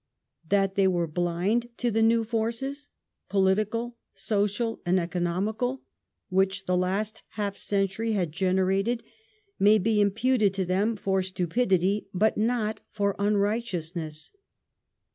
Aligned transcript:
That 0.49 0.73
they 0.73 0.87
were 0.87 1.05
blind 1.05 1.69
to 1.77 1.91
the 1.91 2.01
new 2.01 2.23
forces— 2.23 2.89
political, 3.29 3.97
social, 4.15 4.81
and 4.83 4.99
economical— 4.99 5.83
which 6.29 6.65
the 6.65 6.75
last 6.75 7.21
half 7.33 7.55
century 7.55 8.13
had 8.13 8.31
generated 8.31 9.03
may 9.59 9.77
be 9.77 10.01
imputed 10.01 10.55
to 10.55 10.65
them 10.65 10.95
for 10.95 11.21
stupidity, 11.21 12.07
but 12.15 12.35
not 12.35 12.79
for 12.89 13.15
unrighteousness. 13.19 14.31